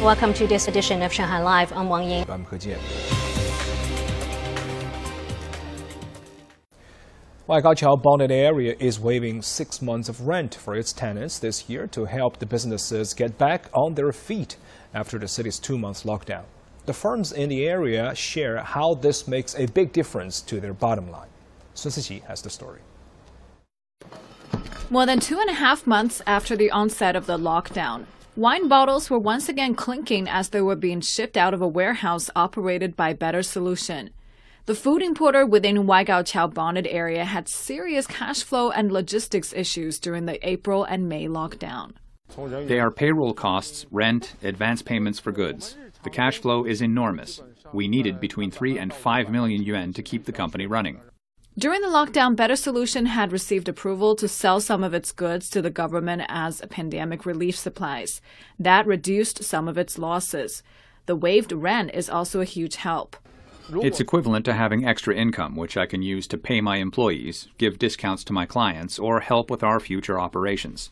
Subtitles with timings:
[0.00, 1.74] Welcome to this edition of Shanghai Live.
[1.74, 2.24] I'm Wang Ying.
[2.30, 2.78] I'm He Jian.
[7.46, 12.06] Waigaoqiao bonded area is waiving six months of rent for its tenants this year to
[12.06, 14.56] help the businesses get back on their feet
[14.94, 16.44] after the city's two-month lockdown.
[16.86, 21.10] The firms in the area share how this makes a big difference to their bottom
[21.10, 21.28] line.
[21.74, 22.80] Sun Siqi has the story.
[24.88, 28.06] More than two and a half months after the onset of the lockdown,
[28.40, 32.30] Wine bottles were once again clinking as they were being shipped out of a warehouse
[32.34, 34.08] operated by Better Solution.
[34.64, 40.24] The food importer within Waigaoqiao bonded area had serious cash flow and logistics issues during
[40.24, 41.92] the April and May lockdown.
[42.66, 45.76] They are payroll costs, rent, advance payments for goods.
[46.02, 47.42] The cash flow is enormous.
[47.74, 51.02] We needed between 3 and 5 million yuan to keep the company running.
[51.58, 55.60] During the lockdown, Better Solution had received approval to sell some of its goods to
[55.60, 58.20] the government as pandemic relief supplies.
[58.58, 60.62] That reduced some of its losses.
[61.06, 63.16] The waived rent is also a huge help.
[63.72, 67.78] It's equivalent to having extra income, which I can use to pay my employees, give
[67.78, 70.90] discounts to my clients, or help with our future operations.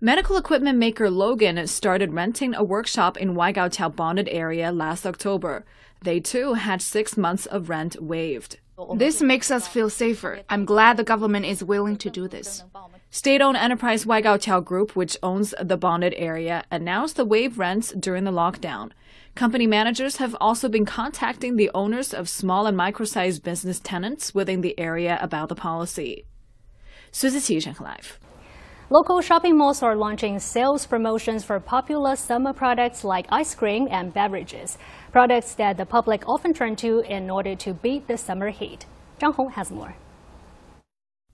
[0.00, 5.64] Medical equipment maker Logan started renting a workshop in Waigaoqiao bonded area last October.
[6.02, 8.58] They too had six months of rent waived.
[8.94, 10.40] This makes us feel safer.
[10.48, 12.64] I'm glad the government is willing to do this.
[13.10, 18.30] State-owned enterprise Waigaoqiao Group, which owns the bonded area, announced the wave rents during the
[18.30, 18.90] lockdown.
[19.34, 24.60] Company managers have also been contacting the owners of small and micro-sized business tenants within
[24.60, 26.24] the area about the policy.
[27.10, 28.18] Suzy Live.
[28.90, 34.14] Local shopping malls are launching sales promotions for popular summer products like ice cream and
[34.14, 34.78] beverages,
[35.12, 38.86] products that the public often turn to in order to beat the summer heat.
[39.20, 39.94] Zhang Hong has more.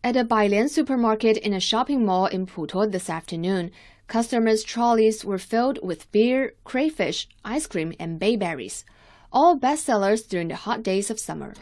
[0.03, 3.71] At a Bailian supermarket in a shopping mall in Putuo this afternoon,
[4.09, 8.85] customers' trolleys were filled with beer, crayfish, ice cream, and bayberries.
[9.33, 11.55] All bestsellers during the hot days of summer.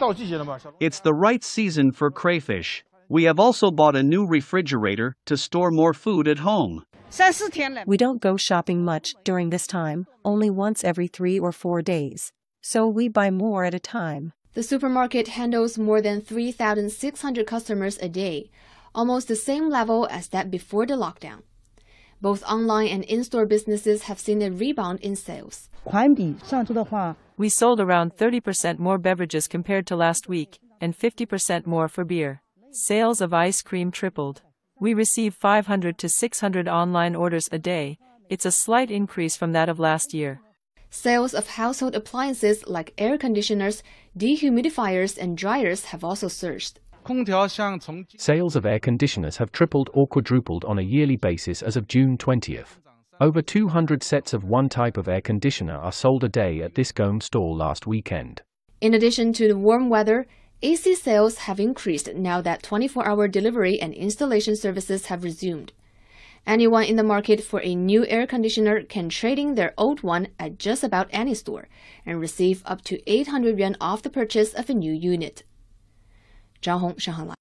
[0.80, 2.82] It's the right season for crayfish.
[3.12, 6.82] We have also bought a new refrigerator to store more food at home.
[7.84, 12.32] We don't go shopping much during this time, only once every three or four days.
[12.62, 14.32] So we buy more at a time.
[14.54, 18.50] The supermarket handles more than 3,600 customers a day,
[18.94, 21.42] almost the same level as that before the lockdown.
[22.22, 25.68] Both online and in store businesses have seen a rebound in sales.
[27.36, 32.40] We sold around 30% more beverages compared to last week, and 50% more for beer.
[32.74, 34.40] Sales of ice cream tripled.
[34.80, 37.98] We receive 500 to 600 online orders a day.
[38.30, 40.40] It's a slight increase from that of last year.
[40.88, 43.82] Sales of household appliances like air conditioners,
[44.18, 46.80] dehumidifiers, and dryers have also surged.
[48.16, 52.16] Sales of air conditioners have tripled or quadrupled on a yearly basis as of June
[52.16, 52.78] 20th.
[53.20, 56.90] Over 200 sets of one type of air conditioner are sold a day at this
[56.90, 58.40] Gome store last weekend.
[58.80, 60.26] In addition to the warm weather,
[60.64, 65.72] AC sales have increased now that 24 hour delivery and installation services have resumed.
[66.46, 70.28] Anyone in the market for a new air conditioner can trade in their old one
[70.38, 71.66] at just about any store
[72.06, 75.42] and receive up to 800 yuan off the purchase of a new unit.
[76.62, 77.34] Zhang Hong, Shanghai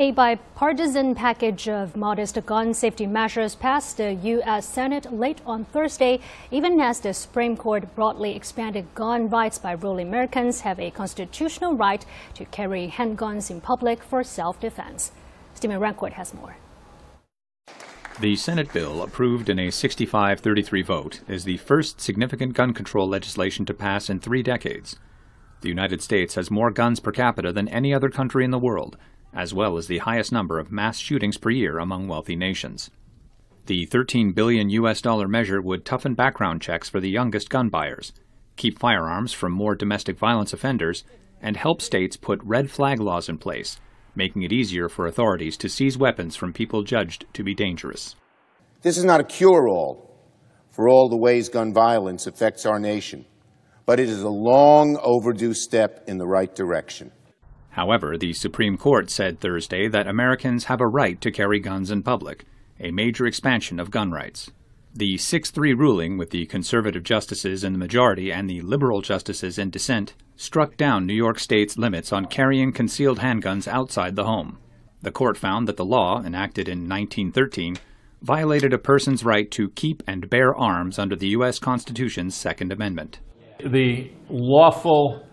[0.00, 4.66] a bipartisan package of modest gun safety measures passed the U.S.
[4.66, 10.08] Senate late on Thursday, even as the Supreme Court broadly expanded gun rights by ruling
[10.08, 15.12] Americans have a constitutional right to carry handguns in public for self-defense.
[15.52, 16.56] Stephen Rancourt has more.
[18.20, 23.66] The Senate bill, approved in a 65-33 vote, is the first significant gun control legislation
[23.66, 24.96] to pass in three decades.
[25.60, 28.96] The United States has more guns per capita than any other country in the world,
[29.34, 32.90] as well as the highest number of mass shootings per year among wealthy nations.
[33.66, 38.12] The 13 billion US dollar measure would toughen background checks for the youngest gun buyers,
[38.56, 41.04] keep firearms from more domestic violence offenders,
[41.40, 43.80] and help states put red flag laws in place,
[44.14, 48.16] making it easier for authorities to seize weapons from people judged to be dangerous.
[48.82, 50.10] This is not a cure all
[50.70, 53.26] for all the ways gun violence affects our nation,
[53.86, 57.12] but it is a long overdue step in the right direction.
[57.70, 62.02] However, the Supreme Court said Thursday that Americans have a right to carry guns in
[62.02, 62.44] public,
[62.80, 64.50] a major expansion of gun rights.
[64.94, 69.56] The 6 3 ruling, with the conservative justices in the majority and the liberal justices
[69.56, 74.58] in dissent, struck down New York State's limits on carrying concealed handguns outside the home.
[75.02, 77.76] The court found that the law, enacted in 1913,
[78.20, 81.58] violated a person's right to keep and bear arms under the U.S.
[81.58, 83.20] Constitution's Second Amendment.
[83.64, 85.24] The lawful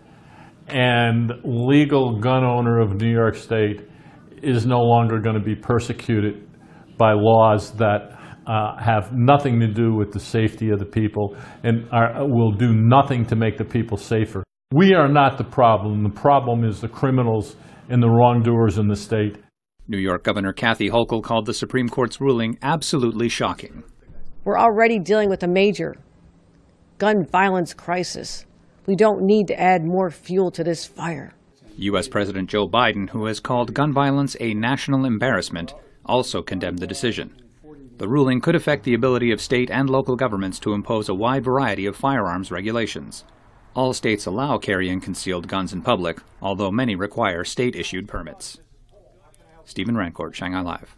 [0.68, 3.88] and legal gun owner of New York State
[4.42, 6.46] is no longer going to be persecuted
[6.96, 11.86] by laws that uh, have nothing to do with the safety of the people and
[11.92, 14.42] are, will do nothing to make the people safer.
[14.72, 16.02] We are not the problem.
[16.02, 17.56] The problem is the criminals
[17.88, 19.38] and the wrongdoers in the state.
[19.86, 23.82] New York Governor Kathy Hochul called the Supreme Court's ruling absolutely shocking.
[24.44, 25.96] We're already dealing with a major
[26.98, 28.44] gun violence crisis.
[28.88, 31.34] We don't need to add more fuel to this fire.
[31.76, 32.08] U.S.
[32.08, 35.74] President Joe Biden, who has called gun violence a national embarrassment,
[36.06, 37.30] also condemned the decision.
[37.98, 41.44] The ruling could affect the ability of state and local governments to impose a wide
[41.44, 43.24] variety of firearms regulations.
[43.74, 48.58] All states allow carrying concealed guns in public, although many require state issued permits.
[49.66, 50.96] Stephen Rancourt, Shanghai Live.